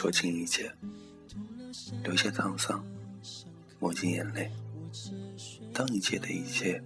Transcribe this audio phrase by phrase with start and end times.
[0.00, 0.72] 说清一切，
[2.04, 2.84] 留下沧桑，
[3.80, 4.48] 抹尽眼泪。
[5.74, 6.80] 当一切的一切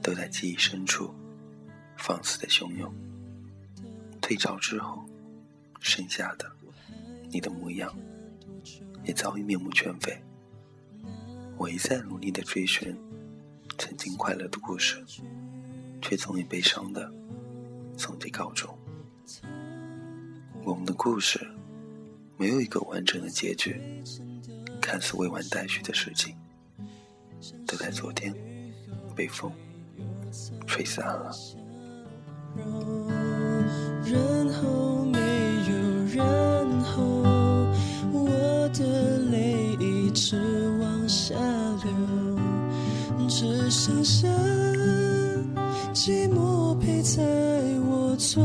[0.00, 1.12] 都在记忆深处
[1.96, 2.94] 放肆的汹涌，
[4.20, 5.04] 退潮之后，
[5.80, 6.48] 剩下的
[7.32, 7.92] 你的模样
[9.02, 10.16] 也早已面目全非。
[11.56, 12.96] 我一再努力的追寻
[13.76, 15.04] 曾经快乐的故事，
[16.00, 17.12] 却总以悲伤的
[17.96, 18.72] 总结告终。
[20.64, 21.44] 我们的故事
[22.36, 23.80] 没有一个完整的结局，
[24.80, 26.34] 看似未完待续的事情，
[27.66, 28.34] 都在昨天
[29.14, 29.50] 被风
[30.66, 31.34] 吹散了。
[34.04, 35.18] 然后没
[35.68, 35.74] 有
[36.14, 37.02] 然后，
[38.12, 40.36] 我的泪一直
[40.80, 41.34] 往下
[41.82, 42.38] 流，
[43.28, 44.28] 只剩下
[45.92, 47.22] 寂寞陪在
[47.80, 48.42] 我左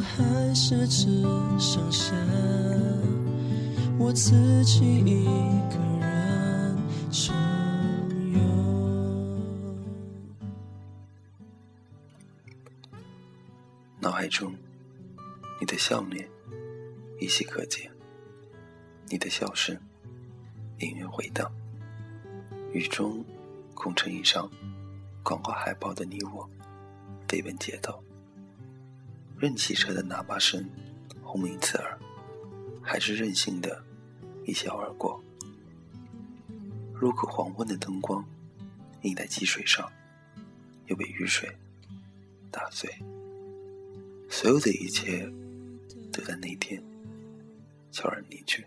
[0.00, 1.06] 还是只
[1.58, 2.14] 剩下
[3.98, 5.24] 我自己一
[5.70, 6.76] 个人
[7.10, 7.34] 重
[8.32, 8.40] 游。
[14.00, 14.54] 脑海中，
[15.60, 16.28] 你的笑脸
[17.20, 17.90] 依稀可见，
[19.08, 19.78] 你的笑声
[20.78, 21.50] 隐约回荡，
[22.72, 23.24] 雨中
[23.74, 24.50] 空成一上。
[25.22, 26.48] 广告海报的你我，
[27.28, 28.02] 飞奔街头，
[29.40, 30.68] 任汽车的喇叭声
[31.22, 31.98] 轰鸣刺耳，
[32.82, 33.82] 还是任性的
[34.44, 35.22] 一笑而过。
[36.94, 38.22] 入口黄昏的灯光
[39.00, 39.90] 映在积水上，
[40.88, 41.50] 又被雨水
[42.50, 42.90] 打碎。
[44.28, 45.26] 所有的一切
[46.12, 46.82] 都在那天
[47.90, 48.66] 悄然离去，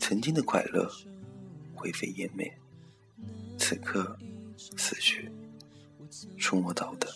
[0.00, 0.90] 曾经的快乐
[1.74, 2.50] 灰飞烟灭，
[3.58, 4.18] 此刻。
[4.76, 5.28] 死去，
[6.38, 7.08] 触摸到的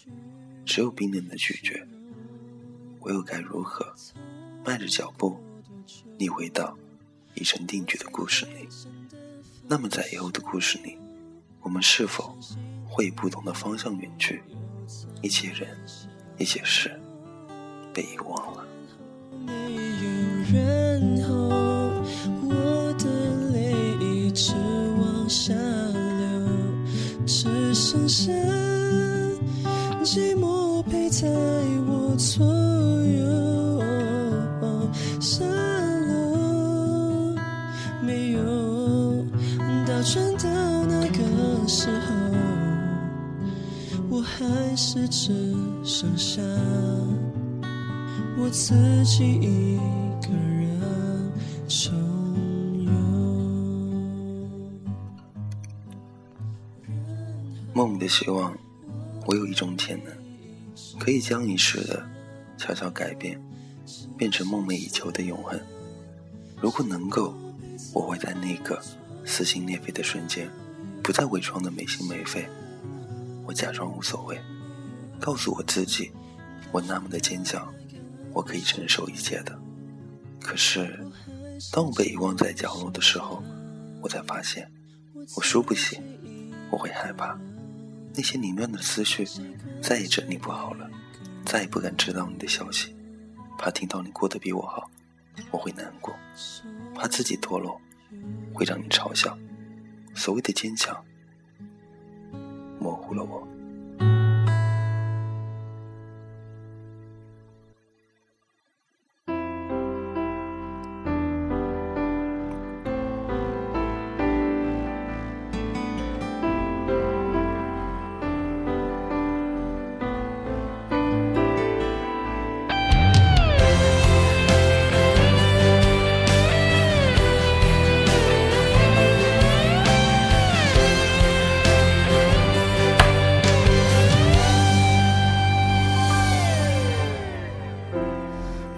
[0.64, 1.86] 只有冰冷的拒绝。
[3.06, 3.86] 我又该如何
[4.64, 5.38] 迈着脚步，
[6.18, 6.76] 逆回到
[7.34, 8.68] 已成定局的故事里？
[9.68, 10.98] 那么在以后的故事里，
[11.60, 12.36] 我们是否
[12.84, 14.42] 会以不同的方向远去？
[15.22, 15.78] 一些人，
[16.36, 17.00] 一些事，
[17.94, 18.66] 被遗忘了。
[22.42, 23.04] 我的
[23.52, 23.72] 泪
[24.04, 24.52] 一直
[25.00, 26.48] 往下流，
[27.24, 28.32] 只剩下
[30.02, 31.28] 寂寞陪在
[31.86, 32.65] 我左右，
[40.08, 42.14] 转到那个时候，
[44.08, 45.52] 我还是只
[45.84, 46.40] 剩下
[48.38, 48.72] 我自
[49.04, 49.76] 己一
[50.22, 50.56] 个人。
[57.74, 58.56] 梦里的希望，
[59.26, 60.12] 我有一种潜能，
[61.00, 62.02] 可以将一时的
[62.56, 63.38] 悄悄改变，
[64.16, 65.60] 变成梦寐以求的永恒。
[66.58, 67.34] 如果能够，
[67.92, 68.80] 我会在那个
[69.26, 70.48] 撕心裂肺的瞬间，
[71.02, 72.48] 不再伪装的没心没肺，
[73.44, 74.40] 我假装无所谓，
[75.20, 76.12] 告诉我自己，
[76.72, 77.70] 我那么的坚强，
[78.32, 79.58] 我可以承受一切的。
[80.40, 80.98] 可是，
[81.72, 83.42] 当我被遗忘在角落的时候，
[84.00, 84.70] 我才发现，
[85.34, 86.00] 我输不起，
[86.70, 87.36] 我会害怕。
[88.14, 89.26] 那些凌乱的思绪
[89.82, 90.88] 再也整理不好了，
[91.44, 92.96] 再也不敢知道你的消息，
[93.58, 94.88] 怕听到你过得比我好，
[95.50, 96.14] 我会难过，
[96.94, 97.78] 怕自己堕落，
[98.52, 99.36] 会让你嘲笑。
[100.14, 101.04] 所谓的坚强，
[102.78, 103.46] 模糊了我。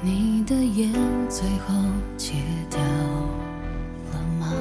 [0.00, 0.92] 你的烟
[1.28, 1.74] 最后
[2.16, 2.34] 戒
[2.70, 2.80] 掉
[4.12, 4.52] 了吗？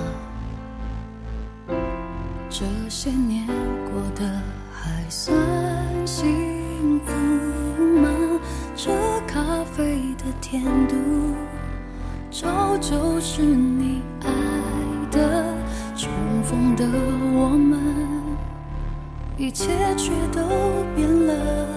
[2.50, 3.46] 这些年
[3.86, 4.42] 过得
[4.74, 5.38] 还算
[6.06, 7.14] 幸福
[8.02, 8.10] 吗？
[8.76, 8.92] 这
[9.28, 10.96] 咖啡的甜度
[12.32, 14.30] 照旧是你爱
[15.12, 15.54] 的
[15.96, 16.10] 重
[16.44, 16.84] 逢的
[17.34, 17.80] 我们
[19.38, 20.42] 一切却都
[20.96, 21.77] 变了。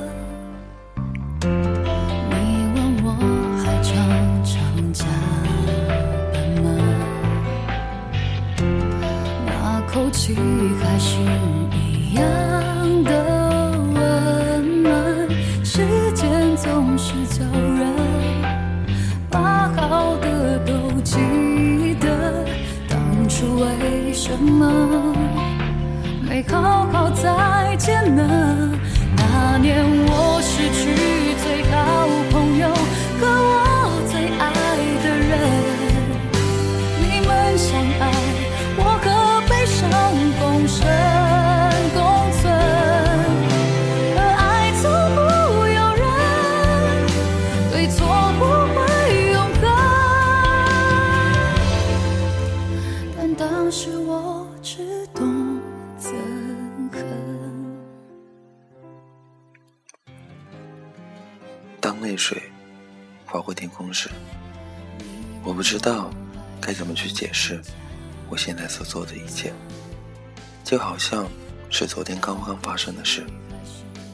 [10.21, 10.37] 那口气
[10.83, 11.17] 还是
[11.73, 12.23] 一样
[13.05, 14.93] 的温暖。
[15.65, 17.81] 时间总是叫人
[19.31, 21.17] 把好的都记
[22.01, 22.45] 得，
[22.87, 25.15] 当初为什么
[26.29, 28.71] 没好好再见呢？
[29.17, 31.10] 那年我失去
[62.01, 62.43] 泪水
[63.27, 64.09] 划过天空时，
[65.45, 66.11] 我不知道
[66.61, 67.61] 该怎么去解释
[68.29, 69.53] 我现在所做的一切，
[70.65, 71.29] 就好像
[71.69, 73.25] 是昨天刚刚发生的事。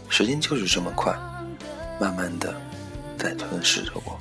[0.09, 1.13] 时间就是这么快，
[2.01, 2.55] 慢慢的
[3.19, 4.19] 在吞噬着我，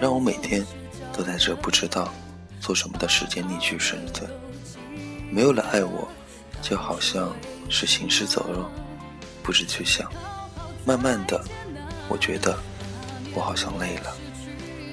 [0.00, 0.64] 让我每天
[1.12, 2.12] 都在这不知道
[2.60, 4.30] 做什么的时间里去生存。
[5.30, 6.08] 没有了爱我，
[6.62, 7.34] 就好像
[7.68, 8.70] 是行尸走肉，
[9.42, 10.10] 不知去向。
[10.84, 11.42] 慢慢的，
[12.08, 12.58] 我觉得
[13.34, 14.14] 我好像累了，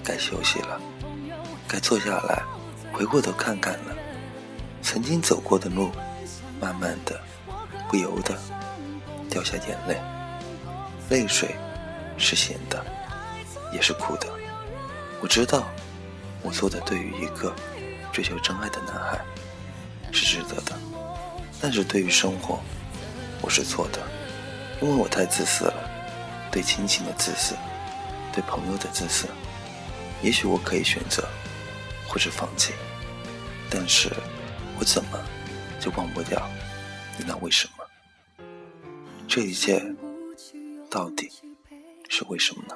[0.04, 0.82] 该休息了，
[1.68, 2.42] 该坐下来
[2.92, 3.96] 回过头看看了。
[4.82, 5.92] 曾经走过的路，
[6.60, 7.22] 慢慢的，
[7.88, 8.36] 不由得
[9.30, 9.96] 掉下眼泪。
[11.10, 11.56] 泪水
[12.18, 12.84] 是咸的，
[13.72, 14.28] 也是苦的。
[15.22, 15.70] 我知道，
[16.42, 17.54] 我做的对于一个
[18.12, 19.20] 追求真爱的男孩
[20.12, 20.74] 是值得的，
[21.62, 22.60] 但是对于生活，
[23.42, 24.00] 我是错的，
[24.82, 25.74] 因为我太自私了。
[26.52, 27.56] 对亲情的自私，
[28.34, 29.28] 对朋友的自私，
[30.22, 31.28] 也许我可以选择，
[32.08, 32.74] 或是放弃，
[33.70, 34.10] 但是
[34.80, 35.20] 我怎么
[35.80, 36.42] 就忘不掉
[37.18, 38.46] 你那为什么？
[39.28, 39.84] 这一切
[40.90, 41.32] 到底
[42.10, 42.76] 是为什么呢？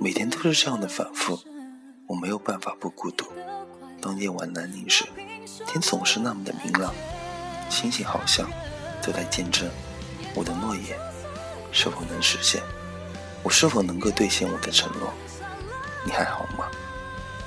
[0.00, 1.40] 每天都是这样的反复，
[2.06, 3.26] 我没有办法不孤独。
[4.00, 5.04] 当夜晚来临时，
[5.66, 6.94] 天总是那么的明朗，
[7.68, 8.48] 星星好像
[9.02, 9.68] 都在见证
[10.34, 10.98] 我的诺言。
[11.70, 12.62] 是否能实现？
[13.48, 15.10] 我是否能够兑现我的承诺？
[16.04, 16.70] 你还好吗？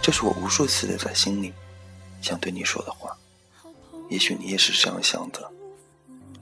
[0.01, 1.53] 这是我无数次的在心里
[2.23, 3.15] 想对你说的话。
[4.09, 5.53] 也许你也是这样想的。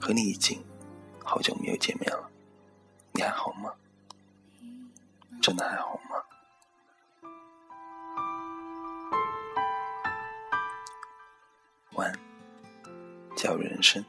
[0.00, 0.64] 和你已经
[1.22, 2.30] 好久没有见面了，
[3.12, 3.70] 你还好吗？
[5.42, 6.24] 真的还好吗？
[11.96, 12.18] 晚安。
[13.36, 14.02] 假如人生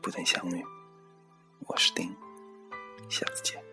[0.00, 0.64] 不曾相遇，
[1.66, 2.10] 我是丁。
[3.10, 3.65] 下次见。